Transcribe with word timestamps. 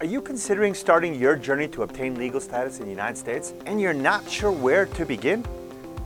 Are 0.00 0.06
you 0.06 0.20
considering 0.20 0.74
starting 0.74 1.16
your 1.16 1.34
journey 1.34 1.66
to 1.68 1.82
obtain 1.82 2.14
legal 2.14 2.40
status 2.40 2.78
in 2.78 2.84
the 2.84 2.90
United 2.92 3.18
States 3.18 3.52
and 3.66 3.80
you're 3.80 3.92
not 3.92 4.30
sure 4.30 4.52
where 4.52 4.86
to 4.86 5.04
begin? 5.04 5.44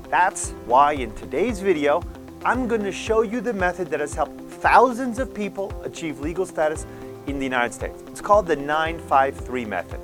That's 0.08 0.52
why 0.64 0.92
in 0.92 1.14
today's 1.14 1.60
video, 1.60 2.02
I'm 2.42 2.66
going 2.66 2.82
to 2.84 2.90
show 2.90 3.20
you 3.20 3.42
the 3.42 3.52
method 3.52 3.90
that 3.90 4.00
has 4.00 4.14
helped 4.14 4.40
thousands 4.50 5.18
of 5.18 5.34
people 5.34 5.78
achieve 5.84 6.20
legal 6.20 6.46
status 6.46 6.86
in 7.26 7.38
the 7.38 7.44
United 7.44 7.74
States. 7.74 8.02
It's 8.06 8.22
called 8.22 8.46
the 8.46 8.56
953 8.56 9.66
method. 9.66 10.00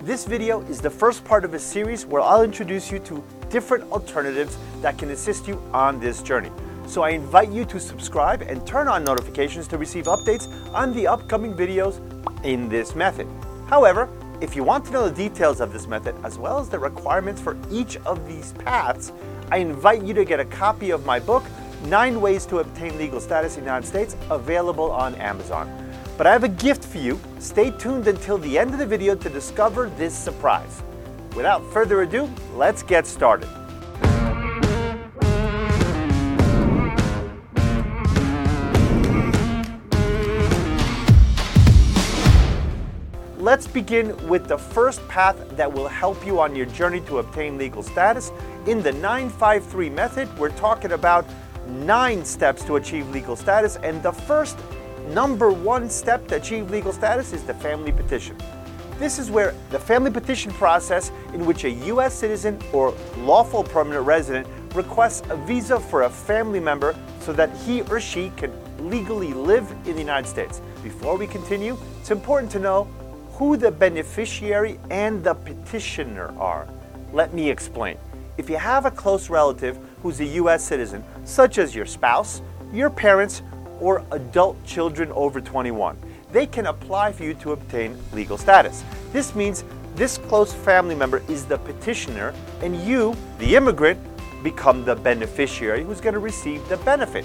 This 0.00 0.24
video 0.24 0.62
is 0.62 0.80
the 0.80 0.90
first 0.90 1.24
part 1.24 1.44
of 1.44 1.54
a 1.54 1.60
series 1.60 2.04
where 2.04 2.22
I'll 2.22 2.42
introduce 2.42 2.90
you 2.90 2.98
to 2.98 3.22
different 3.50 3.88
alternatives 3.92 4.58
that 4.80 4.98
can 4.98 5.12
assist 5.12 5.46
you 5.46 5.62
on 5.72 6.00
this 6.00 6.22
journey. 6.22 6.50
So 6.86 7.02
I 7.02 7.10
invite 7.10 7.50
you 7.50 7.64
to 7.66 7.80
subscribe 7.80 8.42
and 8.42 8.66
turn 8.66 8.88
on 8.88 9.04
notifications 9.04 9.66
to 9.68 9.78
receive 9.78 10.06
updates 10.06 10.48
on 10.74 10.92
the 10.92 11.06
upcoming 11.06 11.54
videos 11.54 12.00
in 12.44 12.68
this 12.68 12.94
method. 12.94 13.26
However, 13.68 14.08
if 14.40 14.56
you 14.56 14.64
want 14.64 14.84
to 14.86 14.90
know 14.90 15.08
the 15.08 15.14
details 15.14 15.60
of 15.60 15.72
this 15.72 15.86
method 15.86 16.14
as 16.24 16.36
well 16.36 16.58
as 16.58 16.68
the 16.68 16.78
requirements 16.78 17.40
for 17.40 17.56
each 17.70 17.96
of 17.98 18.26
these 18.26 18.52
paths, 18.54 19.12
I 19.50 19.58
invite 19.58 20.02
you 20.02 20.12
to 20.14 20.24
get 20.24 20.40
a 20.40 20.44
copy 20.44 20.90
of 20.90 21.06
my 21.06 21.20
book, 21.20 21.44
Nine 21.84 22.20
Ways 22.20 22.44
to 22.46 22.58
Obtain 22.58 22.98
Legal 22.98 23.20
Status 23.20 23.56
in 23.56 23.64
the 23.64 23.66
United 23.66 23.86
States, 23.86 24.16
available 24.30 24.90
on 24.90 25.14
Amazon. 25.14 25.70
But 26.18 26.26
I 26.26 26.32
have 26.32 26.44
a 26.44 26.48
gift 26.48 26.84
for 26.84 26.98
you. 26.98 27.20
Stay 27.38 27.70
tuned 27.70 28.08
until 28.08 28.38
the 28.38 28.58
end 28.58 28.72
of 28.72 28.78
the 28.78 28.86
video 28.86 29.14
to 29.14 29.28
discover 29.30 29.88
this 29.90 30.16
surprise. 30.16 30.82
Without 31.36 31.64
further 31.72 32.02
ado, 32.02 32.28
let's 32.54 32.82
get 32.82 33.06
started. 33.06 33.48
Begin 43.72 44.16
with 44.28 44.46
the 44.48 44.58
first 44.58 45.06
path 45.08 45.36
that 45.56 45.72
will 45.72 45.88
help 45.88 46.24
you 46.26 46.40
on 46.40 46.54
your 46.54 46.66
journey 46.66 47.00
to 47.02 47.18
obtain 47.18 47.56
legal 47.58 47.82
status. 47.82 48.32
In 48.66 48.82
the 48.82 48.92
953 48.92 49.90
method, 49.90 50.38
we're 50.38 50.50
talking 50.50 50.92
about 50.92 51.26
nine 51.66 52.24
steps 52.24 52.64
to 52.64 52.76
achieve 52.76 53.08
legal 53.10 53.36
status, 53.36 53.76
and 53.76 54.02
the 54.02 54.12
first 54.12 54.58
number 55.08 55.50
one 55.50 55.88
step 55.88 56.26
to 56.28 56.36
achieve 56.36 56.70
legal 56.70 56.92
status 56.92 57.32
is 57.32 57.42
the 57.44 57.54
family 57.54 57.92
petition. 57.92 58.36
This 58.98 59.18
is 59.18 59.30
where 59.30 59.54
the 59.70 59.78
family 59.78 60.10
petition 60.10 60.52
process, 60.52 61.10
in 61.32 61.44
which 61.44 61.64
a 61.64 61.70
U.S. 61.70 62.14
citizen 62.14 62.60
or 62.72 62.94
lawful 63.18 63.64
permanent 63.64 64.06
resident 64.06 64.46
requests 64.74 65.22
a 65.28 65.36
visa 65.36 65.80
for 65.80 66.02
a 66.02 66.10
family 66.10 66.60
member 66.60 66.94
so 67.20 67.32
that 67.32 67.54
he 67.58 67.82
or 67.82 68.00
she 68.00 68.30
can 68.36 68.52
legally 68.90 69.32
live 69.32 69.70
in 69.86 69.94
the 69.94 69.98
United 70.00 70.28
States. 70.28 70.60
Before 70.82 71.16
we 71.16 71.26
continue, 71.26 71.76
it's 72.00 72.10
important 72.10 72.50
to 72.52 72.58
know 72.58 72.88
who 73.32 73.56
the 73.56 73.70
beneficiary 73.70 74.78
and 74.90 75.24
the 75.24 75.34
petitioner 75.34 76.32
are. 76.38 76.68
Let 77.12 77.34
me 77.34 77.50
explain. 77.50 77.96
If 78.38 78.48
you 78.48 78.56
have 78.56 78.86
a 78.86 78.90
close 78.90 79.28
relative 79.28 79.78
who's 80.02 80.20
a 80.20 80.24
U.S. 80.24 80.64
citizen, 80.64 81.04
such 81.24 81.58
as 81.58 81.74
your 81.74 81.86
spouse, 81.86 82.42
your 82.72 82.90
parents, 82.90 83.42
or 83.80 84.04
adult 84.12 84.62
children 84.64 85.10
over 85.12 85.40
21, 85.40 85.96
they 86.30 86.46
can 86.46 86.66
apply 86.66 87.12
for 87.12 87.24
you 87.24 87.34
to 87.34 87.52
obtain 87.52 87.96
legal 88.12 88.38
status. 88.38 88.84
This 89.12 89.34
means 89.34 89.64
this 89.94 90.16
close 90.16 90.54
family 90.54 90.94
member 90.94 91.22
is 91.28 91.44
the 91.44 91.58
petitioner, 91.58 92.32
and 92.62 92.80
you, 92.82 93.14
the 93.38 93.56
immigrant, 93.56 93.98
become 94.42 94.84
the 94.84 94.96
beneficiary 94.96 95.84
who's 95.84 96.00
going 96.00 96.14
to 96.14 96.20
receive 96.20 96.66
the 96.68 96.78
benefit. 96.78 97.24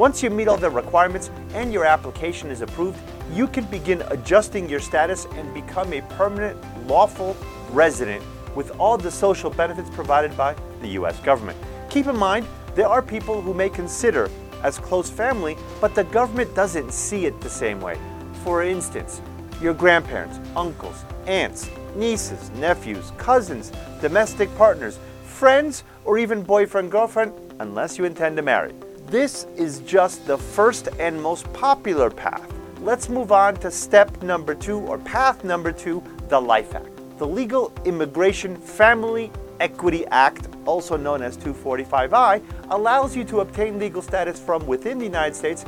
Once 0.00 0.22
you 0.22 0.30
meet 0.30 0.48
all 0.48 0.56
the 0.56 0.70
requirements 0.70 1.30
and 1.52 1.74
your 1.74 1.84
application 1.84 2.50
is 2.50 2.62
approved, 2.62 2.98
you 3.34 3.46
can 3.46 3.66
begin 3.66 4.02
adjusting 4.08 4.66
your 4.66 4.80
status 4.80 5.26
and 5.34 5.52
become 5.52 5.92
a 5.92 6.00
permanent 6.16 6.56
lawful 6.86 7.36
resident 7.70 8.24
with 8.54 8.70
all 8.80 8.96
the 8.96 9.10
social 9.10 9.50
benefits 9.50 9.90
provided 9.90 10.34
by 10.38 10.56
the 10.80 10.88
US 11.00 11.20
government. 11.20 11.58
Keep 11.90 12.06
in 12.06 12.16
mind, 12.16 12.46
there 12.74 12.88
are 12.88 13.02
people 13.02 13.42
who 13.42 13.52
may 13.52 13.68
consider 13.68 14.30
as 14.62 14.78
close 14.78 15.10
family, 15.10 15.54
but 15.82 15.94
the 15.94 16.04
government 16.04 16.54
doesn't 16.54 16.94
see 16.94 17.26
it 17.26 17.38
the 17.42 17.50
same 17.50 17.78
way. 17.78 17.98
For 18.42 18.62
instance, 18.62 19.20
your 19.60 19.74
grandparents, 19.74 20.40
uncles, 20.56 21.04
aunts, 21.26 21.68
nieces, 21.94 22.48
nephews, 22.52 23.12
cousins, 23.18 23.70
domestic 24.00 24.48
partners, 24.56 24.98
friends, 25.24 25.84
or 26.06 26.16
even 26.16 26.42
boyfriend, 26.42 26.90
girlfriend, 26.90 27.34
unless 27.58 27.98
you 27.98 28.06
intend 28.06 28.38
to 28.38 28.42
marry. 28.42 28.72
This 29.10 29.48
is 29.56 29.80
just 29.80 30.24
the 30.28 30.38
first 30.38 30.88
and 31.00 31.20
most 31.20 31.52
popular 31.52 32.10
path. 32.10 32.48
Let's 32.80 33.08
move 33.08 33.32
on 33.32 33.56
to 33.56 33.68
step 33.68 34.22
number 34.22 34.54
two, 34.54 34.78
or 34.78 34.98
path 34.98 35.42
number 35.42 35.72
two, 35.72 36.00
the 36.28 36.40
Life 36.40 36.76
Act. 36.76 37.18
The 37.18 37.26
Legal 37.26 37.72
Immigration 37.84 38.56
Family 38.56 39.32
Equity 39.58 40.06
Act, 40.12 40.46
also 40.64 40.96
known 40.96 41.22
as 41.22 41.36
245I, 41.38 42.40
allows 42.70 43.16
you 43.16 43.24
to 43.24 43.40
obtain 43.40 43.80
legal 43.80 44.00
status 44.00 44.38
from 44.38 44.64
within 44.68 44.98
the 44.98 45.06
United 45.06 45.34
States 45.34 45.64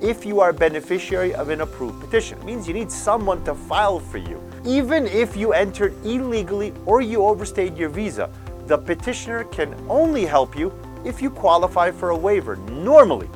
if 0.00 0.24
you 0.24 0.40
are 0.40 0.48
a 0.48 0.54
beneficiary 0.54 1.34
of 1.34 1.50
an 1.50 1.60
approved 1.60 2.00
petition. 2.00 2.38
It 2.38 2.44
means 2.46 2.66
you 2.66 2.72
need 2.72 2.90
someone 2.90 3.44
to 3.44 3.54
file 3.54 4.00
for 4.00 4.16
you. 4.16 4.42
Even 4.64 5.06
if 5.06 5.36
you 5.36 5.52
entered 5.52 5.92
illegally 6.02 6.72
or 6.86 7.02
you 7.02 7.22
overstayed 7.26 7.76
your 7.76 7.90
visa, 7.90 8.30
the 8.66 8.78
petitioner 8.78 9.44
can 9.44 9.74
only 9.90 10.24
help 10.24 10.56
you 10.56 10.72
if 11.06 11.22
you 11.22 11.30
qualify 11.30 11.90
for 11.90 12.10
a 12.10 12.16
waiver 12.16 12.56
normally. 12.56 13.28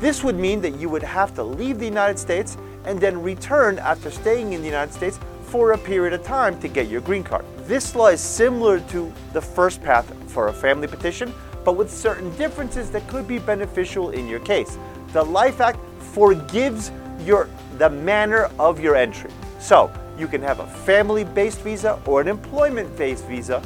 This 0.00 0.24
would 0.24 0.36
mean 0.36 0.60
that 0.62 0.80
you 0.80 0.88
would 0.88 1.02
have 1.02 1.34
to 1.34 1.42
leave 1.42 1.78
the 1.78 1.84
United 1.84 2.18
States 2.18 2.56
and 2.84 2.98
then 2.98 3.22
return 3.22 3.78
after 3.78 4.10
staying 4.10 4.54
in 4.54 4.60
the 4.60 4.66
United 4.66 4.94
States 4.94 5.20
for 5.42 5.72
a 5.72 5.78
period 5.78 6.14
of 6.14 6.22
time 6.22 6.58
to 6.60 6.68
get 6.68 6.88
your 6.88 7.00
green 7.00 7.22
card. 7.22 7.44
This 7.66 7.94
law 7.94 8.08
is 8.08 8.20
similar 8.20 8.80
to 8.80 9.12
the 9.32 9.42
first 9.42 9.82
path 9.82 10.10
for 10.30 10.48
a 10.48 10.52
family 10.52 10.88
petition, 10.88 11.32
but 11.64 11.76
with 11.76 11.90
certain 11.90 12.34
differences 12.36 12.90
that 12.92 13.06
could 13.08 13.28
be 13.28 13.38
beneficial 13.38 14.10
in 14.10 14.26
your 14.26 14.40
case. 14.40 14.78
The 15.12 15.22
Life 15.22 15.60
Act 15.60 15.78
forgives 16.14 16.92
your 17.24 17.48
the 17.76 17.90
manner 17.90 18.50
of 18.58 18.80
your 18.80 18.96
entry. 18.96 19.30
So, 19.60 19.92
you 20.18 20.26
can 20.26 20.42
have 20.42 20.60
a 20.60 20.66
family-based 20.66 21.60
visa 21.60 22.00
or 22.06 22.20
an 22.20 22.28
employment-based 22.28 23.24
visa 23.26 23.62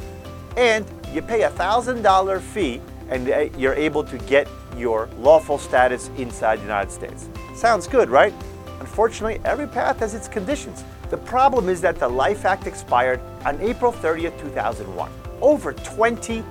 and 0.55 0.85
you 1.11 1.21
pay 1.21 1.43
a 1.43 1.49
$1,000 1.49 2.41
fee 2.41 2.81
and 3.09 3.29
uh, 3.29 3.49
you're 3.57 3.73
able 3.73 4.03
to 4.03 4.17
get 4.19 4.47
your 4.77 5.09
lawful 5.17 5.57
status 5.57 6.09
inside 6.17 6.57
the 6.57 6.63
United 6.63 6.91
States. 6.91 7.29
Sounds 7.55 7.87
good, 7.87 8.09
right? 8.09 8.33
Unfortunately, 8.79 9.39
every 9.45 9.67
path 9.67 9.99
has 9.99 10.13
its 10.13 10.27
conditions. 10.27 10.83
The 11.09 11.17
problem 11.17 11.69
is 11.69 11.79
that 11.81 11.99
the 11.99 12.07
Life 12.07 12.45
Act 12.45 12.67
expired 12.67 13.19
on 13.45 13.59
April 13.61 13.91
30th, 13.91 14.39
2001, 14.41 15.11
over 15.41 15.73
20 15.73 16.43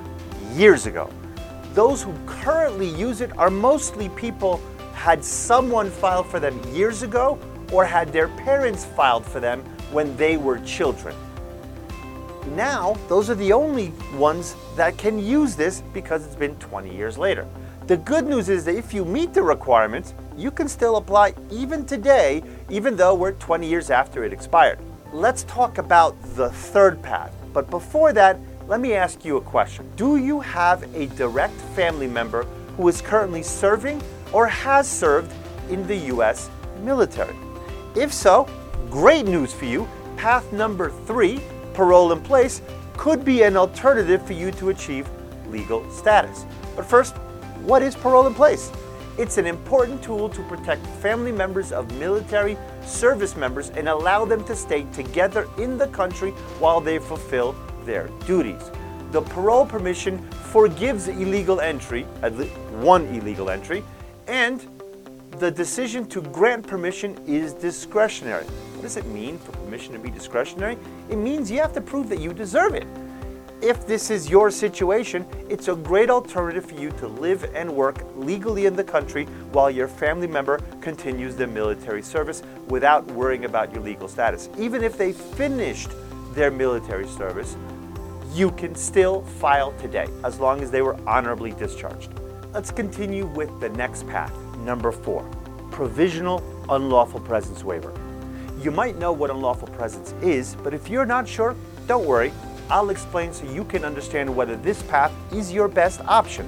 years 0.54 0.86
ago. 0.86 1.10
Those 1.74 2.02
who 2.02 2.14
currently 2.26 2.88
use 2.88 3.20
it 3.20 3.36
are 3.38 3.50
mostly 3.50 4.08
people 4.10 4.60
had 4.94 5.24
someone 5.24 5.90
file 5.90 6.22
for 6.22 6.38
them 6.38 6.60
years 6.72 7.02
ago 7.02 7.38
or 7.72 7.84
had 7.84 8.12
their 8.12 8.28
parents 8.28 8.84
filed 8.84 9.24
for 9.24 9.40
them 9.40 9.64
when 9.90 10.14
they 10.16 10.36
were 10.36 10.58
children. 10.60 11.14
Now, 12.48 12.96
those 13.08 13.30
are 13.30 13.34
the 13.34 13.52
only 13.52 13.88
ones 14.14 14.56
that 14.76 14.98
can 14.98 15.18
use 15.18 15.56
this 15.56 15.82
because 15.92 16.26
it's 16.26 16.34
been 16.34 16.56
20 16.56 16.94
years 16.94 17.16
later. 17.16 17.46
The 17.86 17.96
good 17.96 18.26
news 18.26 18.48
is 18.48 18.64
that 18.64 18.74
if 18.74 18.92
you 18.92 19.04
meet 19.04 19.32
the 19.32 19.42
requirements, 19.42 20.14
you 20.36 20.50
can 20.50 20.68
still 20.68 20.96
apply 20.96 21.34
even 21.50 21.86
today, 21.86 22.42
even 22.68 22.96
though 22.96 23.14
we're 23.14 23.32
20 23.32 23.66
years 23.66 23.90
after 23.90 24.24
it 24.24 24.32
expired. 24.32 24.78
Let's 25.12 25.44
talk 25.44 25.78
about 25.78 26.20
the 26.36 26.50
third 26.50 27.02
path. 27.02 27.34
But 27.52 27.70
before 27.70 28.12
that, 28.12 28.38
let 28.66 28.80
me 28.80 28.94
ask 28.94 29.24
you 29.24 29.36
a 29.36 29.40
question. 29.40 29.90
Do 29.96 30.16
you 30.16 30.40
have 30.40 30.82
a 30.94 31.06
direct 31.16 31.60
family 31.74 32.06
member 32.06 32.44
who 32.76 32.88
is 32.88 33.00
currently 33.00 33.42
serving 33.42 34.02
or 34.32 34.46
has 34.46 34.90
served 34.90 35.32
in 35.68 35.86
the 35.86 35.96
US 36.14 36.50
military? 36.82 37.36
If 37.94 38.12
so, 38.12 38.48
great 38.90 39.26
news 39.26 39.52
for 39.52 39.66
you. 39.66 39.88
Path 40.16 40.52
number 40.52 40.90
three 41.06 41.40
parole 41.74 42.12
in 42.12 42.20
place 42.20 42.62
could 42.96 43.24
be 43.24 43.42
an 43.42 43.56
alternative 43.56 44.24
for 44.26 44.32
you 44.32 44.50
to 44.52 44.68
achieve 44.70 45.08
legal 45.48 45.88
status. 45.90 46.46
But 46.76 46.86
first, 46.86 47.16
what 47.64 47.82
is 47.82 47.94
parole 47.94 48.26
in 48.26 48.34
place? 48.34 48.70
It's 49.18 49.36
an 49.36 49.46
important 49.46 50.02
tool 50.02 50.28
to 50.30 50.42
protect 50.44 50.86
family 50.86 51.32
members 51.32 51.70
of 51.70 51.92
military 51.98 52.56
service 52.84 53.36
members 53.36 53.68
and 53.70 53.88
allow 53.88 54.24
them 54.24 54.42
to 54.44 54.56
stay 54.56 54.84
together 54.92 55.46
in 55.58 55.76
the 55.76 55.88
country 55.88 56.30
while 56.58 56.80
they 56.80 56.98
fulfill 56.98 57.54
their 57.84 58.08
duties. 58.26 58.70
The 59.10 59.20
parole 59.20 59.66
permission 59.66 60.26
forgives 60.30 61.08
illegal 61.08 61.60
entry, 61.60 62.06
at 62.22 62.38
least 62.38 62.56
one 62.80 63.06
illegal 63.08 63.50
entry, 63.50 63.84
and 64.26 64.66
the 65.38 65.50
decision 65.50 66.06
to 66.08 66.20
grant 66.20 66.66
permission 66.66 67.18
is 67.26 67.52
discretionary. 67.54 68.44
What 68.44 68.82
does 68.82 68.96
it 68.96 69.06
mean 69.06 69.38
for 69.38 69.52
permission 69.52 69.92
to 69.92 69.98
be 69.98 70.10
discretionary? 70.10 70.76
It 71.10 71.16
means 71.16 71.50
you 71.50 71.58
have 71.60 71.72
to 71.74 71.80
prove 71.80 72.08
that 72.10 72.20
you 72.20 72.32
deserve 72.32 72.74
it. 72.74 72.86
If 73.62 73.86
this 73.86 74.10
is 74.10 74.28
your 74.28 74.50
situation, 74.50 75.24
it's 75.48 75.68
a 75.68 75.76
great 75.76 76.10
alternative 76.10 76.66
for 76.66 76.74
you 76.74 76.90
to 76.92 77.06
live 77.06 77.48
and 77.54 77.70
work 77.70 78.04
legally 78.16 78.66
in 78.66 78.74
the 78.74 78.82
country 78.82 79.26
while 79.52 79.70
your 79.70 79.86
family 79.86 80.26
member 80.26 80.58
continues 80.80 81.36
their 81.36 81.46
military 81.46 82.02
service 82.02 82.42
without 82.66 83.06
worrying 83.12 83.44
about 83.44 83.72
your 83.72 83.82
legal 83.82 84.08
status. 84.08 84.48
Even 84.58 84.82
if 84.82 84.98
they 84.98 85.12
finished 85.12 85.90
their 86.34 86.50
military 86.50 87.06
service, 87.06 87.56
you 88.34 88.50
can 88.50 88.74
still 88.74 89.22
file 89.22 89.72
today 89.78 90.08
as 90.24 90.40
long 90.40 90.60
as 90.60 90.70
they 90.70 90.82
were 90.82 90.96
honorably 91.08 91.52
discharged. 91.52 92.10
Let's 92.52 92.70
continue 92.70 93.26
with 93.26 93.60
the 93.60 93.68
next 93.68 94.06
path, 94.08 94.34
number 94.64 94.92
four 94.92 95.28
provisional 95.70 96.42
unlawful 96.68 97.20
presence 97.20 97.64
waiver. 97.64 97.92
You 98.60 98.70
might 98.70 98.98
know 98.98 99.12
what 99.12 99.30
unlawful 99.30 99.68
presence 99.68 100.14
is, 100.22 100.54
but 100.62 100.74
if 100.74 100.88
you're 100.88 101.06
not 101.06 101.26
sure, 101.26 101.56
don't 101.86 102.06
worry. 102.06 102.32
I'll 102.70 102.90
explain 102.90 103.32
so 103.32 103.50
you 103.50 103.64
can 103.64 103.84
understand 103.84 104.34
whether 104.34 104.56
this 104.56 104.82
path 104.84 105.12
is 105.32 105.52
your 105.52 105.68
best 105.68 106.00
option. 106.02 106.46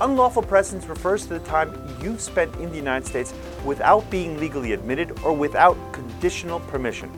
Unlawful 0.00 0.42
presence 0.42 0.86
refers 0.86 1.22
to 1.26 1.34
the 1.34 1.38
time 1.40 1.72
you've 2.02 2.20
spent 2.20 2.54
in 2.56 2.70
the 2.70 2.76
United 2.76 3.06
States 3.06 3.32
without 3.64 4.10
being 4.10 4.38
legally 4.40 4.72
admitted 4.72 5.16
or 5.20 5.32
without 5.32 5.76
conditional 5.92 6.60
permission, 6.60 7.10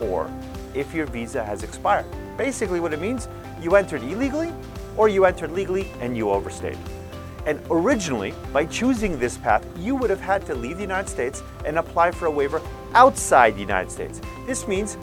or 0.00 0.30
if 0.74 0.94
your 0.94 1.06
visa 1.06 1.44
has 1.44 1.62
expired. 1.62 2.06
Basically, 2.38 2.80
what 2.80 2.94
it 2.94 3.00
means, 3.00 3.28
you 3.60 3.76
entered 3.76 4.02
illegally 4.02 4.52
or 4.96 5.08
you 5.08 5.24
entered 5.24 5.52
legally 5.52 5.90
and 6.00 6.16
you 6.16 6.30
overstayed. 6.30 6.78
And 7.46 7.60
originally, 7.70 8.34
by 8.52 8.66
choosing 8.66 9.18
this 9.18 9.36
path, 9.36 9.66
you 9.78 9.94
would 9.96 10.10
have 10.10 10.20
had 10.20 10.46
to 10.46 10.54
leave 10.54 10.76
the 10.76 10.82
United 10.82 11.08
States 11.08 11.42
and 11.64 11.78
apply 11.78 12.10
for 12.10 12.26
a 12.26 12.30
waiver 12.30 12.60
outside 12.94 13.54
the 13.54 13.60
United 13.60 13.90
States. 13.90 14.20
This 14.46 14.66
means 14.66 14.96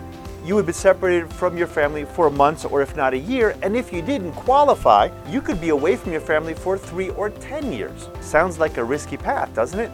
you 0.44 0.56
would 0.56 0.66
be 0.66 0.74
separated 0.74 1.32
from 1.32 1.56
your 1.56 1.68
family 1.68 2.04
for 2.04 2.32
months 2.32 2.66
or 2.66 2.82
if 2.82 2.96
not 2.96 3.14
a 3.14 3.18
year, 3.18 3.56
and 3.62 3.78
if 3.78 3.94
you 3.94 4.02
didn't 4.02 4.32
qualify, 4.32 5.10
you 5.30 5.40
could 5.40 5.62
be 5.62 5.70
away 5.70 5.96
from 5.96 6.12
your 6.12 6.22
family 6.22 6.56
for 6.56 6.78
three 6.78 7.10
or 7.12 7.30
10 7.30 7.72
years. 7.72 8.10
Sounds 8.22 8.58
like 8.58 8.78
a 8.78 8.84
risky 8.84 9.18
path, 9.18 9.54
doesn't 9.54 9.80
it? 9.80 9.92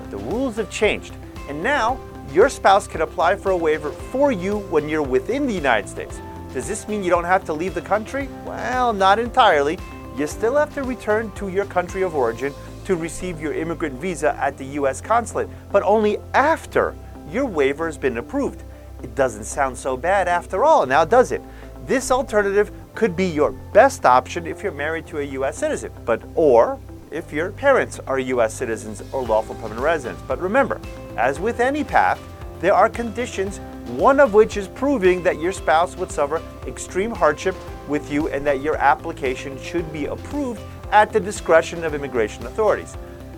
But 0.00 0.10
the 0.10 0.16
rules 0.16 0.56
have 0.56 0.68
changed, 0.68 1.14
and 1.48 1.62
now 1.62 2.00
your 2.32 2.48
spouse 2.48 2.88
can 2.88 3.02
apply 3.02 3.36
for 3.36 3.52
a 3.52 3.56
waiver 3.56 3.92
for 3.92 4.32
you 4.32 4.58
when 4.70 4.88
you're 4.88 5.02
within 5.02 5.46
the 5.46 5.54
United 5.54 5.88
States. 5.88 6.20
Does 6.52 6.66
this 6.66 6.88
mean 6.88 7.04
you 7.04 7.10
don't 7.10 7.24
have 7.24 7.44
to 7.44 7.52
leave 7.52 7.74
the 7.74 7.82
country? 7.82 8.28
Well, 8.44 8.92
not 8.92 9.20
entirely. 9.20 9.78
You 10.16 10.26
still 10.26 10.56
have 10.56 10.72
to 10.74 10.82
return 10.82 11.32
to 11.32 11.48
your 11.48 11.64
country 11.64 12.02
of 12.02 12.14
origin 12.14 12.54
to 12.84 12.96
receive 12.96 13.40
your 13.40 13.52
immigrant 13.52 13.98
visa 14.00 14.36
at 14.36 14.56
the 14.58 14.64
U.S. 14.78 15.00
consulate, 15.00 15.48
but 15.72 15.82
only 15.82 16.18
after 16.34 16.94
your 17.30 17.46
waiver 17.46 17.86
has 17.86 17.98
been 17.98 18.18
approved. 18.18 18.62
It 19.02 19.14
doesn't 19.14 19.44
sound 19.44 19.76
so 19.76 19.96
bad 19.96 20.28
after 20.28 20.64
all, 20.64 20.86
now 20.86 21.04
does 21.04 21.32
it? 21.32 21.42
This 21.86 22.10
alternative 22.10 22.70
could 22.94 23.16
be 23.16 23.26
your 23.26 23.52
best 23.72 24.06
option 24.06 24.46
if 24.46 24.62
you're 24.62 24.72
married 24.72 25.06
to 25.08 25.18
a 25.18 25.22
U.S. 25.22 25.58
citizen, 25.58 25.92
but 26.04 26.22
or 26.34 26.78
if 27.10 27.32
your 27.32 27.50
parents 27.50 27.98
are 28.06 28.18
U.S. 28.18 28.54
citizens 28.54 29.02
or 29.12 29.22
lawful 29.22 29.54
permanent 29.56 29.80
residents. 29.80 30.22
But 30.26 30.40
remember, 30.40 30.80
as 31.16 31.40
with 31.40 31.60
any 31.60 31.84
path, 31.84 32.20
there 32.60 32.74
are 32.74 32.88
conditions, 32.88 33.58
one 33.98 34.20
of 34.20 34.32
which 34.32 34.56
is 34.56 34.68
proving 34.68 35.22
that 35.24 35.40
your 35.40 35.52
spouse 35.52 35.96
would 35.96 36.10
suffer 36.10 36.40
extreme 36.66 37.10
hardship 37.10 37.54
with 37.88 38.10
you 38.10 38.28
and 38.28 38.46
that 38.46 38.60
your 38.60 38.76
application 38.76 39.60
should 39.60 39.92
be 39.92 40.06
approved 40.06 40.60
at 40.90 41.12
the 41.12 41.20
discretion 41.20 41.84
of 41.84 41.94
immigration 41.94 42.46
authorities. 42.46 42.96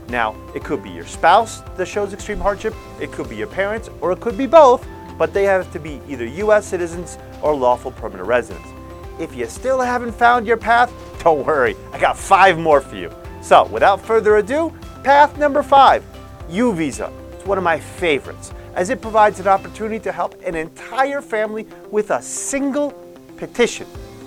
Now, 0.08 0.37
it 0.54 0.62
could 0.62 0.82
be 0.82 0.90
your 0.90 1.06
spouse 1.06 1.60
that 1.76 1.87
shows 1.87 2.12
extreme 2.12 2.38
hardship, 2.38 2.75
it 3.00 3.10
could 3.12 3.28
be 3.28 3.37
your 3.37 3.48
parents, 3.48 3.90
or 4.00 4.12
it 4.12 4.20
could 4.20 4.38
be 4.38 4.46
both, 4.46 4.87
but 5.19 5.32
they 5.32 5.44
have 5.44 5.72
to 5.72 5.81
be 5.81 6.00
either 6.08 6.26
U.S. 6.26 6.66
citizens 6.66 7.19
or 7.43 7.54
lawful 7.54 7.90
permanent 7.90 8.28
residents. 8.28 8.69
If 9.19 9.34
you 9.34 9.46
still 9.46 9.81
haven't 9.81 10.12
found 10.12 10.46
your 10.46 10.58
path, 10.58 10.93
don't 11.25 11.44
worry, 11.44 11.75
I 11.93 11.98
got 11.98 12.16
five 12.16 12.58
more 12.58 12.81
for 12.81 12.96
you. 12.96 13.10
So, 13.40 13.66
without 13.66 14.00
further 14.00 14.37
ado, 14.37 14.72
path 15.02 15.38
number 15.38 15.62
five 15.62 16.04
U 16.50 16.72
visa. 16.72 17.12
It's 17.32 17.46
one 17.46 17.58
of 17.58 17.64
my 17.64 17.81
favorites, 17.81 18.52
as 18.75 18.90
it 18.90 19.00
provides 19.00 19.40
an 19.40 19.48
opportunity 19.48 19.98
to 20.00 20.12
help 20.12 20.40
an 20.44 20.54
entire 20.54 21.20
family 21.20 21.66
with 21.90 22.10
a 22.10 22.22
single 22.22 22.93
petition. 23.37 23.87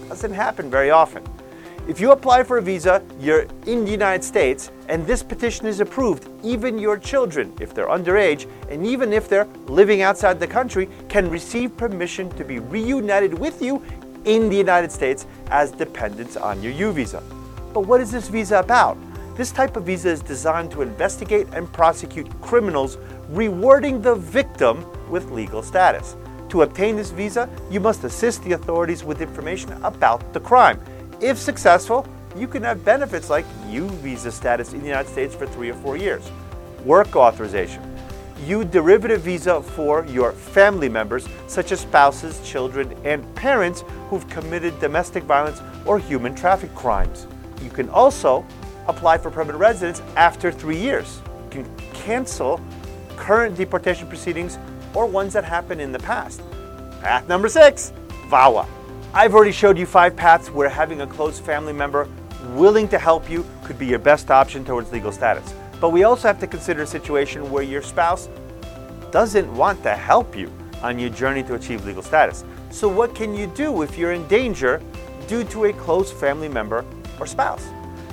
Doesn't 0.09 0.33
happen 0.33 0.71
very 0.71 0.89
often. 0.89 1.23
If 1.87 2.01
you 2.01 2.11
apply 2.11 2.41
for 2.41 2.57
a 2.57 2.61
visa, 2.63 3.03
you're 3.19 3.45
in 3.67 3.85
the 3.85 3.91
United 3.91 4.23
States, 4.23 4.71
and 4.87 5.05
this 5.05 5.21
petition 5.21 5.67
is 5.67 5.81
approved, 5.81 6.27
even 6.43 6.79
your 6.79 6.97
children, 6.97 7.53
if 7.61 7.75
they're 7.75 7.87
underage, 7.87 8.49
and 8.71 8.87
even 8.87 9.13
if 9.13 9.29
they're 9.29 9.47
living 9.67 10.01
outside 10.01 10.39
the 10.39 10.47
country, 10.47 10.89
can 11.09 11.29
receive 11.29 11.77
permission 11.77 12.27
to 12.37 12.43
be 12.43 12.57
reunited 12.57 13.37
with 13.37 13.61
you 13.61 13.83
in 14.25 14.49
the 14.49 14.55
United 14.55 14.91
States 14.91 15.27
as 15.51 15.71
dependents 15.71 16.37
on 16.37 16.61
your 16.63 16.73
U 16.73 16.91
visa. 16.91 17.21
But 17.71 17.81
what 17.81 18.01
is 18.01 18.09
this 18.09 18.29
visa 18.29 18.57
about? 18.57 18.97
This 19.37 19.51
type 19.51 19.77
of 19.77 19.85
visa 19.85 20.09
is 20.09 20.23
designed 20.23 20.71
to 20.71 20.81
investigate 20.81 21.47
and 21.53 21.71
prosecute 21.71 22.27
criminals, 22.41 22.97
rewarding 23.29 24.01
the 24.01 24.15
victim 24.15 24.83
with 25.07 25.29
legal 25.29 25.61
status. 25.61 26.15
To 26.49 26.63
obtain 26.63 26.95
this 26.95 27.11
visa, 27.11 27.47
you 27.69 27.79
must 27.79 28.03
assist 28.03 28.43
the 28.43 28.53
authorities 28.53 29.03
with 29.03 29.21
information 29.21 29.71
about 29.83 30.33
the 30.33 30.39
crime. 30.39 30.81
If 31.21 31.37
successful, 31.37 32.07
you 32.35 32.47
can 32.47 32.63
have 32.63 32.83
benefits 32.83 33.29
like 33.29 33.45
U 33.69 33.87
visa 33.87 34.31
status 34.31 34.73
in 34.73 34.79
the 34.81 34.87
United 34.87 35.11
States 35.11 35.35
for 35.35 35.45
three 35.45 35.69
or 35.69 35.75
four 35.75 35.95
years, 35.95 36.29
work 36.85 37.15
authorization, 37.15 37.83
U 38.45 38.63
derivative 38.63 39.21
visa 39.21 39.61
for 39.61 40.05
your 40.07 40.31
family 40.31 40.89
members, 40.89 41.27
such 41.47 41.71
as 41.71 41.81
spouses, 41.81 42.39
children, 42.43 42.95
and 43.03 43.23
parents 43.35 43.83
who've 44.09 44.27
committed 44.29 44.79
domestic 44.79 45.23
violence 45.25 45.61
or 45.85 45.99
human 45.99 46.33
traffic 46.33 46.73
crimes. 46.73 47.27
You 47.61 47.69
can 47.69 47.89
also 47.89 48.45
apply 48.87 49.19
for 49.19 49.29
permanent 49.29 49.59
residence 49.59 50.01
after 50.15 50.51
three 50.51 50.77
years. 50.77 51.21
You 51.45 51.63
can 51.63 51.77
cancel 51.93 52.59
current 53.17 53.55
deportation 53.55 54.07
proceedings 54.07 54.57
or 54.93 55.05
ones 55.05 55.33
that 55.33 55.43
happened 55.43 55.81
in 55.81 55.91
the 55.91 55.99
past. 55.99 56.41
Path 57.01 57.27
number 57.27 57.49
six, 57.49 57.93
VAWA. 58.29 58.67
I've 59.13 59.33
already 59.33 59.51
showed 59.51 59.77
you 59.77 59.85
five 59.85 60.15
paths 60.15 60.49
where 60.51 60.69
having 60.69 61.01
a 61.01 61.07
close 61.07 61.39
family 61.39 61.73
member 61.73 62.07
willing 62.53 62.87
to 62.89 62.99
help 62.99 63.29
you 63.29 63.45
could 63.63 63.79
be 63.79 63.87
your 63.87 63.99
best 63.99 64.31
option 64.31 64.63
towards 64.63 64.91
legal 64.91 65.11
status. 65.11 65.53
But 65.79 65.89
we 65.89 66.03
also 66.03 66.27
have 66.27 66.39
to 66.39 66.47
consider 66.47 66.83
a 66.83 66.87
situation 66.87 67.49
where 67.49 67.63
your 67.63 67.81
spouse 67.81 68.29
doesn't 69.11 69.51
want 69.55 69.81
to 69.83 69.95
help 69.95 70.35
you 70.35 70.51
on 70.81 70.99
your 70.99 71.09
journey 71.09 71.43
to 71.43 71.55
achieve 71.55 71.85
legal 71.85 72.03
status. 72.03 72.43
So, 72.69 72.87
what 72.87 73.15
can 73.15 73.35
you 73.35 73.47
do 73.47 73.81
if 73.81 73.97
you're 73.97 74.13
in 74.13 74.27
danger 74.27 74.81
due 75.27 75.43
to 75.45 75.65
a 75.65 75.73
close 75.73 76.11
family 76.11 76.49
member 76.49 76.85
or 77.19 77.25
spouse? 77.25 77.65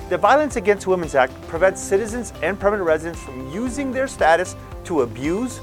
The 0.09 0.17
Violence 0.17 0.55
Against 0.55 0.87
Women's 0.87 1.15
Act 1.15 1.33
prevents 1.47 1.81
citizens 1.81 2.33
and 2.41 2.59
permanent 2.59 2.87
residents 2.87 3.21
from 3.21 3.51
using 3.51 3.91
their 3.91 4.07
status 4.07 4.55
to 4.85 5.01
abuse, 5.01 5.59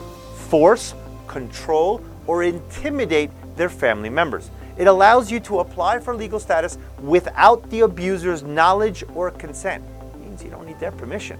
force, 0.48 0.94
control, 1.34 2.00
or 2.28 2.44
intimidate 2.44 3.30
their 3.56 3.68
family 3.68 4.08
members. 4.08 4.50
It 4.78 4.86
allows 4.86 5.30
you 5.32 5.40
to 5.40 5.58
apply 5.58 5.98
for 5.98 6.14
legal 6.14 6.38
status 6.38 6.78
without 7.02 7.68
the 7.70 7.80
abuser's 7.80 8.42
knowledge 8.44 9.02
or 9.14 9.30
consent. 9.32 9.84
It 10.14 10.20
means 10.20 10.44
you 10.44 10.50
don't 10.50 10.66
need 10.66 10.78
their 10.78 10.92
permission. 10.92 11.38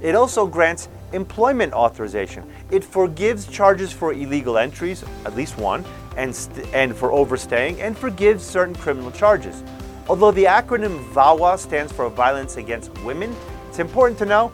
It 0.00 0.14
also 0.14 0.46
grants 0.46 0.88
employment 1.12 1.72
authorization. 1.72 2.44
It 2.70 2.84
forgives 2.84 3.46
charges 3.46 3.92
for 3.92 4.12
illegal 4.12 4.58
entries, 4.58 5.04
at 5.26 5.36
least 5.36 5.58
one, 5.58 5.84
and, 6.16 6.34
st- 6.34 6.66
and 6.72 6.94
for 6.96 7.12
overstaying, 7.12 7.80
and 7.80 7.98
forgives 7.98 8.44
certain 8.44 8.76
criminal 8.76 9.10
charges. 9.10 9.62
Although 10.08 10.32
the 10.32 10.44
acronym 10.44 11.04
VAWA 11.12 11.58
stands 11.58 11.92
for 11.92 12.08
Violence 12.08 12.56
Against 12.56 12.90
Women, 13.04 13.34
it's 13.68 13.78
important 13.78 14.18
to 14.18 14.26
know 14.26 14.52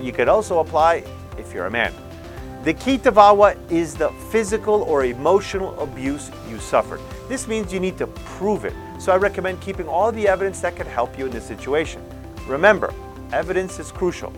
you 0.00 0.12
could 0.12 0.28
also 0.28 0.58
apply 0.58 1.04
if 1.38 1.54
you're 1.54 1.66
a 1.66 1.70
man. 1.70 1.92
The 2.62 2.74
key 2.74 2.98
to 2.98 3.10
VAWA 3.10 3.56
is 3.70 3.94
the 3.94 4.10
physical 4.30 4.82
or 4.82 5.06
emotional 5.06 5.80
abuse 5.80 6.30
you 6.50 6.58
suffered. 6.58 7.00
This 7.26 7.48
means 7.48 7.72
you 7.72 7.80
need 7.80 7.96
to 7.96 8.06
prove 8.06 8.66
it. 8.66 8.74
So 8.98 9.12
I 9.12 9.16
recommend 9.16 9.62
keeping 9.62 9.88
all 9.88 10.12
the 10.12 10.28
evidence 10.28 10.60
that 10.60 10.76
can 10.76 10.86
help 10.86 11.18
you 11.18 11.24
in 11.24 11.32
this 11.32 11.46
situation. 11.46 12.04
Remember, 12.46 12.92
evidence 13.32 13.78
is 13.78 13.90
crucial. 13.90 14.30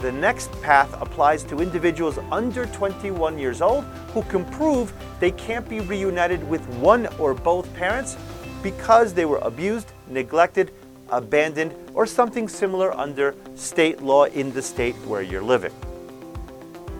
The 0.00 0.10
next 0.10 0.50
path 0.62 0.90
applies 1.02 1.44
to 1.44 1.60
individuals 1.60 2.16
under 2.32 2.64
21 2.64 3.38
years 3.38 3.60
old 3.60 3.84
who 4.14 4.22
can 4.22 4.46
prove 4.52 4.94
they 5.20 5.32
can't 5.32 5.68
be 5.68 5.80
reunited 5.80 6.42
with 6.48 6.66
one 6.76 7.08
or 7.18 7.34
both 7.34 7.70
parents 7.74 8.16
because 8.62 9.12
they 9.12 9.26
were 9.26 9.40
abused, 9.42 9.92
neglected, 10.08 10.72
abandoned, 11.10 11.74
or 11.92 12.06
something 12.06 12.48
similar 12.48 12.96
under 12.96 13.34
state 13.54 14.00
law 14.00 14.24
in 14.24 14.50
the 14.54 14.62
state 14.62 14.94
where 15.04 15.20
you're 15.20 15.42
living. 15.42 15.72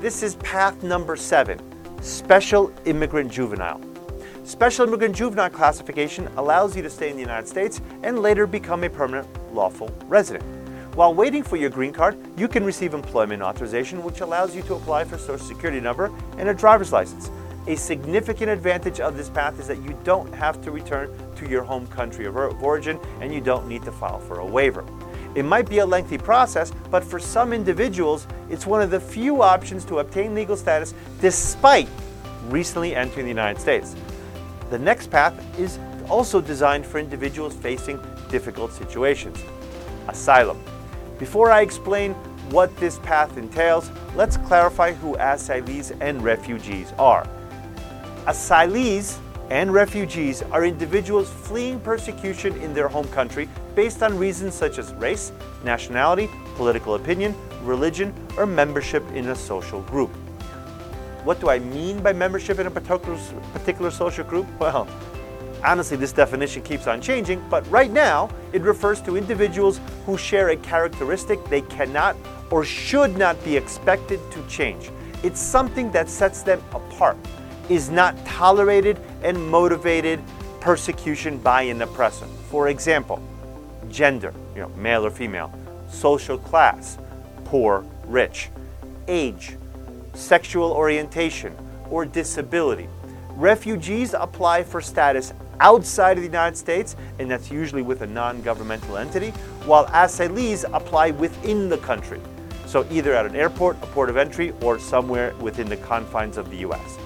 This 0.00 0.22
is 0.22 0.36
path 0.36 0.82
number 0.82 1.14
seven 1.14 1.60
Special 2.00 2.72
Immigrant 2.86 3.30
Juvenile. 3.30 3.82
Special 4.44 4.86
Immigrant 4.86 5.14
Juvenile 5.14 5.50
classification 5.50 6.26
allows 6.38 6.74
you 6.74 6.80
to 6.82 6.88
stay 6.88 7.10
in 7.10 7.16
the 7.16 7.20
United 7.20 7.46
States 7.46 7.82
and 8.02 8.20
later 8.20 8.46
become 8.46 8.82
a 8.82 8.88
permanent 8.88 9.28
lawful 9.52 9.94
resident. 10.06 10.42
While 10.96 11.12
waiting 11.12 11.42
for 11.42 11.56
your 11.56 11.68
green 11.68 11.92
card, 11.92 12.16
you 12.38 12.48
can 12.48 12.64
receive 12.64 12.94
employment 12.94 13.42
authorization, 13.42 14.02
which 14.02 14.22
allows 14.22 14.56
you 14.56 14.62
to 14.62 14.76
apply 14.76 15.04
for 15.04 15.18
social 15.18 15.46
security 15.46 15.80
number 15.80 16.10
and 16.38 16.48
a 16.48 16.54
driver's 16.54 16.94
license. 16.94 17.30
A 17.66 17.76
significant 17.76 18.48
advantage 18.48 19.00
of 19.00 19.18
this 19.18 19.28
path 19.28 19.60
is 19.60 19.66
that 19.66 19.82
you 19.82 19.94
don't 20.02 20.34
have 20.34 20.62
to 20.62 20.70
return 20.70 21.14
to 21.36 21.46
your 21.46 21.62
home 21.62 21.86
country 21.88 22.24
of 22.24 22.36
origin 22.36 22.98
and 23.20 23.34
you 23.34 23.42
don't 23.42 23.68
need 23.68 23.82
to 23.82 23.92
file 23.92 24.18
for 24.18 24.38
a 24.38 24.46
waiver. 24.46 24.82
It 25.34 25.44
might 25.44 25.68
be 25.68 25.78
a 25.78 25.86
lengthy 25.86 26.18
process, 26.18 26.72
but 26.90 27.04
for 27.04 27.20
some 27.20 27.52
individuals, 27.52 28.26
it's 28.48 28.66
one 28.66 28.82
of 28.82 28.90
the 28.90 28.98
few 28.98 29.42
options 29.42 29.84
to 29.86 30.00
obtain 30.00 30.34
legal 30.34 30.56
status 30.56 30.94
despite 31.20 31.88
recently 32.48 32.96
entering 32.96 33.26
the 33.26 33.30
United 33.30 33.60
States. 33.60 33.94
The 34.70 34.78
next 34.78 35.10
path 35.10 35.34
is 35.58 35.78
also 36.08 36.40
designed 36.40 36.84
for 36.84 36.98
individuals 36.98 37.54
facing 37.54 38.00
difficult 38.28 38.72
situations 38.72 39.38
asylum. 40.08 40.60
Before 41.18 41.50
I 41.50 41.60
explain 41.60 42.14
what 42.50 42.74
this 42.78 42.98
path 43.00 43.36
entails, 43.36 43.90
let's 44.16 44.36
clarify 44.36 44.92
who 44.92 45.16
asylees 45.16 45.96
and 46.00 46.22
refugees 46.22 46.92
are. 46.98 47.28
Asylees 48.26 49.18
and 49.50 49.72
refugees 49.72 50.42
are 50.52 50.64
individuals 50.64 51.28
fleeing 51.28 51.80
persecution 51.80 52.56
in 52.58 52.72
their 52.72 52.86
home 52.86 53.08
country 53.08 53.48
based 53.74 54.02
on 54.02 54.16
reasons 54.16 54.54
such 54.54 54.78
as 54.78 54.94
race, 54.94 55.32
nationality, 55.64 56.30
political 56.54 56.94
opinion, 56.94 57.34
religion, 57.64 58.14
or 58.36 58.46
membership 58.46 59.04
in 59.10 59.28
a 59.28 59.34
social 59.34 59.82
group. 59.82 60.10
What 61.24 61.40
do 61.40 61.50
I 61.50 61.58
mean 61.58 62.00
by 62.00 62.12
membership 62.12 62.60
in 62.60 62.66
a 62.66 62.70
particular, 62.70 63.90
social 63.90 64.24
group? 64.24 64.46
Well, 64.60 64.88
honestly, 65.64 65.96
this 65.96 66.12
definition 66.12 66.62
keeps 66.62 66.86
on 66.86 67.00
changing, 67.00 67.44
but 67.50 67.68
right 67.70 67.90
now 67.90 68.30
it 68.52 68.62
refers 68.62 69.02
to 69.02 69.16
individuals 69.16 69.80
who 70.06 70.16
share 70.16 70.50
a 70.50 70.56
characteristic 70.56 71.44
they 71.46 71.62
cannot 71.62 72.16
or 72.50 72.64
should 72.64 73.18
not 73.18 73.42
be 73.44 73.56
expected 73.56 74.20
to 74.30 74.42
change. 74.46 74.90
It's 75.24 75.40
something 75.40 75.90
that 75.90 76.08
sets 76.08 76.42
them 76.42 76.62
apart 76.72 77.18
is 77.70 77.88
not 77.88 78.14
tolerated 78.26 78.98
and 79.22 79.50
motivated 79.50 80.20
persecution 80.60 81.38
by 81.38 81.62
an 81.62 81.80
oppressor. 81.80 82.26
For 82.50 82.68
example, 82.68 83.22
gender, 83.88 84.34
you 84.54 84.60
know, 84.60 84.68
male 84.70 85.06
or 85.06 85.10
female, 85.10 85.52
social 85.88 86.36
class, 86.36 86.98
poor, 87.44 87.84
rich, 88.04 88.50
age, 89.08 89.56
sexual 90.12 90.72
orientation, 90.72 91.54
or 91.88 92.04
disability. 92.04 92.88
Refugees 93.30 94.14
apply 94.14 94.64
for 94.64 94.80
status 94.80 95.32
outside 95.60 96.16
of 96.16 96.22
the 96.22 96.28
United 96.28 96.56
States, 96.56 96.96
and 97.18 97.30
that's 97.30 97.50
usually 97.50 97.82
with 97.82 98.02
a 98.02 98.06
non 98.06 98.42
governmental 98.42 98.96
entity, 98.96 99.30
while 99.64 99.86
asylees 99.86 100.64
apply 100.72 101.12
within 101.12 101.68
the 101.68 101.78
country. 101.78 102.20
So, 102.66 102.86
either 102.90 103.14
at 103.14 103.26
an 103.26 103.36
airport, 103.36 103.76
a 103.82 103.86
port 103.86 104.10
of 104.10 104.16
entry, 104.16 104.52
or 104.62 104.78
somewhere 104.78 105.34
within 105.40 105.68
the 105.68 105.76
confines 105.76 106.36
of 106.36 106.50
the 106.50 106.58
US. 106.58 106.98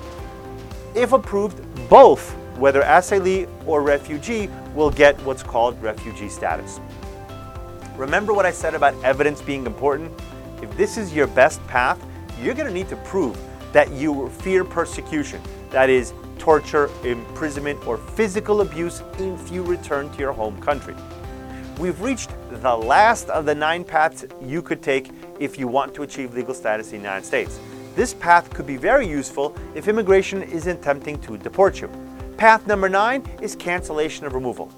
If 0.94 1.12
approved, 1.12 1.60
both, 1.88 2.32
whether 2.56 2.82
asylee 2.82 3.48
or 3.66 3.82
refugee, 3.82 4.48
will 4.74 4.90
get 4.90 5.20
what's 5.22 5.42
called 5.42 5.80
refugee 5.82 6.28
status. 6.28 6.78
Remember 7.96 8.32
what 8.32 8.46
I 8.46 8.52
said 8.52 8.74
about 8.74 8.94
evidence 9.02 9.42
being 9.42 9.66
important? 9.66 10.12
If 10.62 10.76
this 10.76 10.96
is 10.96 11.12
your 11.12 11.26
best 11.26 11.64
path, 11.66 12.04
you're 12.40 12.54
going 12.54 12.68
to 12.68 12.72
need 12.72 12.88
to 12.90 12.96
prove 12.96 13.36
that 13.72 13.90
you 13.90 14.28
fear 14.28 14.64
persecution, 14.64 15.40
that 15.70 15.90
is, 15.90 16.12
torture, 16.38 16.88
imprisonment, 17.04 17.84
or 17.86 17.98
physical 17.98 18.60
abuse 18.60 19.02
if 19.18 19.50
you 19.50 19.62
return 19.62 20.10
to 20.10 20.18
your 20.18 20.32
home 20.32 20.60
country. 20.60 20.94
We've 21.78 22.00
reached 22.00 22.30
the 22.50 22.76
last 22.76 23.28
of 23.30 23.46
the 23.46 23.54
nine 23.54 23.82
paths 23.82 24.24
you 24.40 24.62
could 24.62 24.80
take 24.80 25.10
if 25.40 25.58
you 25.58 25.66
want 25.66 25.92
to 25.94 26.04
achieve 26.04 26.34
legal 26.34 26.54
status 26.54 26.92
in 26.92 26.98
the 26.98 27.04
United 27.04 27.26
States. 27.26 27.58
This 27.94 28.12
path 28.12 28.50
could 28.52 28.66
be 28.66 28.76
very 28.76 29.06
useful 29.06 29.56
if 29.76 29.86
immigration 29.86 30.42
is 30.42 30.66
attempting 30.66 31.20
to 31.20 31.38
deport 31.38 31.80
you. 31.80 31.88
Path 32.36 32.66
number 32.66 32.88
nine 32.88 33.22
is 33.40 33.54
cancellation 33.54 34.26
of 34.26 34.34
removal. 34.34 34.68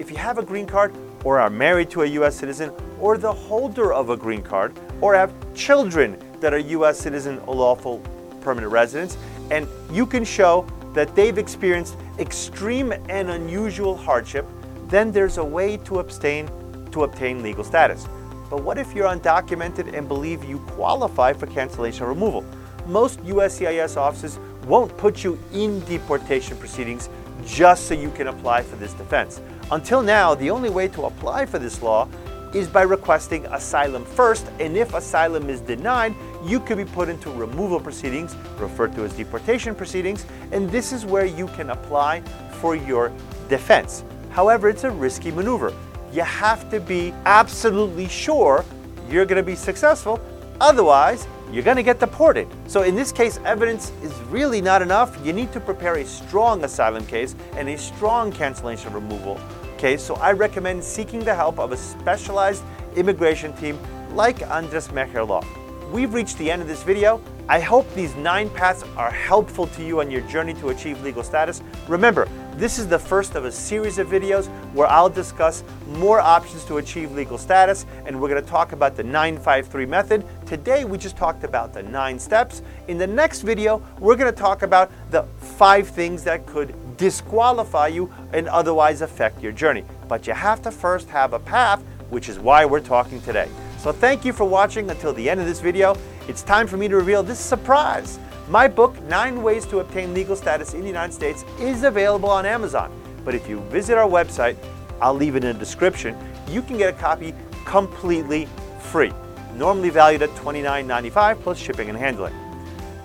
If 0.00 0.10
you 0.10 0.16
have 0.16 0.38
a 0.38 0.42
green 0.42 0.66
card 0.66 0.92
or 1.22 1.38
are 1.38 1.50
married 1.50 1.88
to 1.90 2.02
a 2.02 2.06
U.S. 2.06 2.34
citizen 2.34 2.72
or 2.98 3.16
the 3.16 3.32
holder 3.32 3.92
of 3.92 4.10
a 4.10 4.16
green 4.16 4.42
card 4.42 4.76
or 5.00 5.14
have 5.14 5.32
children 5.54 6.18
that 6.40 6.52
are 6.52 6.58
U.S. 6.58 6.98
citizen 6.98 7.38
or 7.46 7.54
lawful 7.54 8.00
permanent 8.40 8.72
residents, 8.72 9.16
and 9.52 9.68
you 9.92 10.04
can 10.04 10.24
show 10.24 10.66
that 10.94 11.14
they've 11.14 11.38
experienced 11.38 11.96
extreme 12.18 12.92
and 13.08 13.30
unusual 13.30 13.96
hardship, 13.96 14.46
then 14.88 15.12
there's 15.12 15.38
a 15.38 15.44
way 15.44 15.76
to 15.78 16.00
abstain 16.00 16.50
to 16.90 17.04
obtain 17.04 17.40
legal 17.40 17.62
status. 17.62 18.08
But 18.50 18.62
what 18.62 18.78
if 18.78 18.94
you're 18.94 19.08
undocumented 19.08 19.96
and 19.96 20.06
believe 20.06 20.44
you 20.44 20.58
qualify 20.58 21.32
for 21.32 21.46
cancellation 21.46 22.02
of 22.02 22.08
removal? 22.08 22.44
Most 22.86 23.22
USCIS 23.24 23.96
offices 23.96 24.38
won't 24.66 24.96
put 24.96 25.24
you 25.24 25.38
in 25.52 25.80
deportation 25.84 26.56
proceedings 26.56 27.08
just 27.44 27.86
so 27.86 27.94
you 27.94 28.10
can 28.10 28.28
apply 28.28 28.62
for 28.62 28.76
this 28.76 28.92
defense. 28.94 29.40
Until 29.70 30.02
now, 30.02 30.34
the 30.34 30.50
only 30.50 30.70
way 30.70 30.88
to 30.88 31.04
apply 31.04 31.46
for 31.46 31.58
this 31.58 31.82
law 31.82 32.08
is 32.54 32.68
by 32.68 32.82
requesting 32.82 33.44
asylum 33.46 34.04
first, 34.04 34.46
and 34.60 34.76
if 34.76 34.94
asylum 34.94 35.50
is 35.50 35.60
denied, 35.60 36.14
you 36.44 36.60
could 36.60 36.78
be 36.78 36.84
put 36.84 37.08
into 37.08 37.30
removal 37.30 37.80
proceedings, 37.80 38.36
referred 38.58 38.94
to 38.94 39.04
as 39.04 39.12
deportation 39.14 39.74
proceedings, 39.74 40.24
and 40.52 40.70
this 40.70 40.92
is 40.92 41.04
where 41.04 41.26
you 41.26 41.48
can 41.48 41.70
apply 41.70 42.20
for 42.60 42.76
your 42.76 43.12
defense. 43.48 44.04
However, 44.30 44.68
it's 44.68 44.84
a 44.84 44.90
risky 44.90 45.32
maneuver. 45.32 45.74
You 46.12 46.22
have 46.22 46.70
to 46.70 46.78
be 46.78 47.12
absolutely 47.26 48.08
sure 48.08 48.64
you're 49.10 49.26
going 49.26 49.36
to 49.36 49.42
be 49.42 49.56
successful, 49.56 50.20
otherwise, 50.60 51.26
you're 51.54 51.62
going 51.62 51.76
to 51.76 51.84
get 51.84 52.00
deported. 52.00 52.48
So 52.66 52.82
in 52.82 52.96
this 52.96 53.12
case, 53.12 53.38
evidence 53.44 53.92
is 54.02 54.12
really 54.22 54.60
not 54.60 54.82
enough. 54.82 55.16
You 55.24 55.32
need 55.32 55.52
to 55.52 55.60
prepare 55.60 55.94
a 55.98 56.04
strong 56.04 56.64
asylum 56.64 57.06
case 57.06 57.36
and 57.52 57.68
a 57.68 57.78
strong 57.78 58.32
cancellation 58.32 58.92
removal 58.92 59.40
case. 59.78 60.02
So 60.02 60.16
I 60.16 60.32
recommend 60.32 60.82
seeking 60.82 61.20
the 61.20 61.34
help 61.34 61.60
of 61.60 61.70
a 61.70 61.76
specialized 61.76 62.64
immigration 62.96 63.52
team 63.52 63.78
like 64.14 64.42
Andres 64.50 64.88
Mejer 64.88 65.26
Law. 65.26 65.44
We've 65.92 66.12
reached 66.12 66.38
the 66.38 66.50
end 66.50 66.60
of 66.60 66.66
this 66.66 66.82
video. 66.82 67.20
I 67.48 67.60
hope 67.60 67.92
these 67.94 68.16
nine 68.16 68.48
paths 68.50 68.82
are 68.96 69.10
helpful 69.10 69.66
to 69.68 69.84
you 69.84 70.00
on 70.00 70.10
your 70.10 70.22
journey 70.22 70.54
to 70.54 70.70
achieve 70.70 71.02
legal 71.02 71.22
status. 71.22 71.62
Remember, 71.88 72.26
this 72.56 72.78
is 72.78 72.88
the 72.88 72.98
first 72.98 73.34
of 73.34 73.44
a 73.44 73.52
series 73.52 73.98
of 73.98 74.08
videos 74.08 74.46
where 74.72 74.86
I'll 74.86 75.10
discuss 75.10 75.62
more 75.88 76.20
options 76.20 76.64
to 76.64 76.78
achieve 76.78 77.12
legal 77.12 77.36
status, 77.36 77.84
and 78.06 78.18
we're 78.18 78.28
going 78.28 78.42
to 78.42 78.48
talk 78.48 78.72
about 78.72 78.96
the 78.96 79.02
953 79.02 79.86
method. 79.86 80.24
Today, 80.54 80.84
we 80.84 80.98
just 80.98 81.16
talked 81.16 81.42
about 81.42 81.74
the 81.74 81.82
nine 81.82 82.16
steps. 82.16 82.62
In 82.86 82.96
the 82.96 83.08
next 83.08 83.40
video, 83.40 83.82
we're 83.98 84.14
going 84.14 84.32
to 84.32 84.40
talk 84.40 84.62
about 84.62 84.88
the 85.10 85.24
five 85.36 85.88
things 85.88 86.22
that 86.22 86.46
could 86.46 86.72
disqualify 86.96 87.88
you 87.88 88.08
and 88.32 88.46
otherwise 88.46 89.00
affect 89.00 89.42
your 89.42 89.50
journey. 89.50 89.84
But 90.06 90.28
you 90.28 90.32
have 90.32 90.62
to 90.62 90.70
first 90.70 91.08
have 91.08 91.32
a 91.32 91.40
path, 91.40 91.82
which 92.08 92.28
is 92.28 92.38
why 92.38 92.64
we're 92.64 92.78
talking 92.78 93.20
today. 93.22 93.48
So 93.78 93.90
thank 93.90 94.24
you 94.24 94.32
for 94.32 94.44
watching 94.44 94.88
until 94.88 95.12
the 95.12 95.28
end 95.28 95.40
of 95.40 95.46
this 95.46 95.58
video. 95.58 95.96
It's 96.28 96.44
time 96.44 96.68
for 96.68 96.76
me 96.76 96.86
to 96.86 96.94
reveal 96.94 97.24
this 97.24 97.40
surprise. 97.40 98.20
My 98.48 98.68
book, 98.68 99.02
Nine 99.08 99.42
Ways 99.42 99.66
to 99.66 99.80
Obtain 99.80 100.14
Legal 100.14 100.36
Status 100.36 100.72
in 100.72 100.82
the 100.82 100.86
United 100.86 101.12
States, 101.12 101.44
is 101.58 101.82
available 101.82 102.30
on 102.30 102.46
Amazon. 102.46 102.92
But 103.24 103.34
if 103.34 103.48
you 103.48 103.58
visit 103.70 103.98
our 103.98 104.08
website, 104.08 104.56
I'll 105.00 105.14
leave 105.14 105.34
it 105.34 105.42
in 105.42 105.52
the 105.52 105.58
description, 105.58 106.16
you 106.48 106.62
can 106.62 106.78
get 106.78 106.94
a 106.94 106.96
copy 106.96 107.34
completely 107.64 108.46
free, 108.78 109.12
normally 109.56 109.90
valued 109.90 110.22
at 110.22 110.30
$29.95 110.30 111.40
plus 111.40 111.58
shipping 111.58 111.88
and 111.88 111.98
handling. 111.98 112.34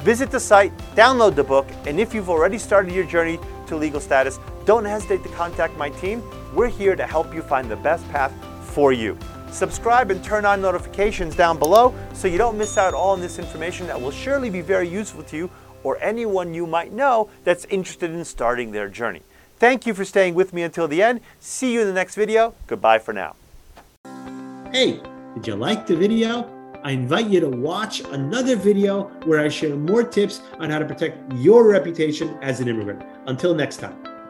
Visit 0.01 0.32
the 0.32 0.39
site, 0.39 0.75
download 0.96 1.36
the 1.36 1.44
book, 1.44 1.68
and 1.86 2.00
if 2.00 2.13
you've 2.13 2.29
already 2.29 2.58
started 2.58 2.94
your 2.94 3.06
journey 3.06 3.39
to 3.68 3.75
legal 3.75 4.00
status, 4.00 4.39
don't 4.65 4.86
hesitate 4.86 5.24
to 5.24 5.29
contact 5.29 5.77
my 5.77 5.89
team. 5.89 6.24
We're 6.53 6.70
here 6.70 6.96
to 6.96 7.06
help 7.06 7.34
you 7.34 7.41
find 7.41 7.70
the 7.70 7.75
best 7.75 8.08
path 8.10 8.34
for 8.62 8.94
you. 8.94 9.18
Subscribe 9.51 10.12
and 10.12 10.24
turn 10.24 10.46
on 10.46 10.62
notifications 10.62 11.36
down 11.36 11.58
below 11.58 11.94
so 12.13 12.27
you 12.27 12.38
don't 12.38 12.58
miss 12.58 12.77
out 12.77 12.94
on 12.94 13.20
this 13.20 13.39
information 13.39 13.88
that 13.88 14.00
will 14.00 14.12
surely 14.12 14.50
be 14.50 14.62
very 14.62 14.88
useful 14.88 15.24
to 15.24 15.38
you 15.38 15.50
or 15.84 15.98
anyone 16.01 16.53
you 16.53 16.68
might 16.68 16.91
know 16.91 17.29
that's 17.44 17.65
interested 17.65 18.12
in 18.12 18.24
starting 18.24 18.72
their 18.72 18.89
journey. 18.89 19.22
Thank 19.58 19.86
you 19.86 19.94
for 19.94 20.06
staying 20.06 20.36
with 20.36 20.53
me 20.53 20.62
until 20.62 20.88
the 20.88 21.01
end. 21.01 21.20
See 21.39 21.74
you 21.74 21.82
in 21.82 21.88
the 21.88 21.94
next 21.94 22.15
video. 22.15 22.53
Goodbye 22.68 23.00
for 23.00 23.13
now. 23.13 23.36
Hey, 24.72 25.01
did 25.36 25.48
you 25.48 25.55
like 25.55 25.86
the 25.86 25.95
video? 25.95 26.55
I 26.83 26.91
invite 26.91 27.27
you 27.27 27.39
to 27.41 27.50
watch 27.50 28.00
another 28.00 28.55
video 28.55 29.03
where 29.25 29.39
I 29.39 29.50
share 29.50 29.75
more 29.75 30.03
tips 30.03 30.41
on 30.59 30.69
how 30.69 30.79
to 30.79 30.86
protect 30.86 31.33
your 31.33 31.67
reputation 31.67 32.38
as 32.41 32.62
an 32.62 32.67
immigrant. 32.67 33.03
Until 33.27 33.53
next 33.53 33.77
time. 33.77 34.09